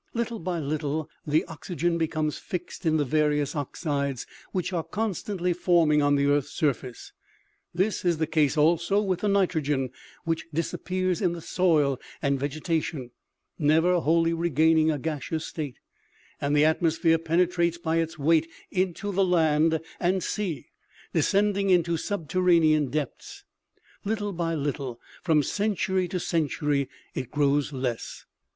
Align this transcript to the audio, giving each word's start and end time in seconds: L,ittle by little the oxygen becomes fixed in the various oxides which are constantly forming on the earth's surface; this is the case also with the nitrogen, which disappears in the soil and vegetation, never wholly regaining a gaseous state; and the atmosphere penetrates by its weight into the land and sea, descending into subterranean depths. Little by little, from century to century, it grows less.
L,ittle 0.15 0.39
by 0.39 0.57
little 0.59 1.07
the 1.27 1.45
oxygen 1.45 1.99
becomes 1.99 2.39
fixed 2.39 2.87
in 2.87 2.97
the 2.97 3.05
various 3.05 3.55
oxides 3.55 4.25
which 4.51 4.73
are 4.73 4.83
constantly 4.83 5.53
forming 5.53 6.01
on 6.01 6.15
the 6.15 6.25
earth's 6.25 6.49
surface; 6.49 7.11
this 7.71 8.03
is 8.03 8.17
the 8.17 8.25
case 8.25 8.57
also 8.57 8.99
with 8.99 9.19
the 9.19 9.27
nitrogen, 9.27 9.91
which 10.23 10.47
disappears 10.51 11.21
in 11.21 11.33
the 11.33 11.39
soil 11.39 12.01
and 12.19 12.39
vegetation, 12.39 13.11
never 13.59 13.99
wholly 13.99 14.33
regaining 14.33 14.89
a 14.89 14.97
gaseous 14.97 15.45
state; 15.45 15.77
and 16.41 16.55
the 16.57 16.65
atmosphere 16.65 17.19
penetrates 17.19 17.77
by 17.77 17.97
its 17.97 18.17
weight 18.17 18.49
into 18.71 19.11
the 19.11 19.23
land 19.23 19.79
and 19.99 20.23
sea, 20.23 20.65
descending 21.13 21.69
into 21.69 21.95
subterranean 21.95 22.87
depths. 22.89 23.43
Little 24.03 24.33
by 24.33 24.55
little, 24.55 24.99
from 25.21 25.43
century 25.43 26.07
to 26.07 26.19
century, 26.19 26.89
it 27.13 27.29
grows 27.29 27.71
less. 27.71 28.25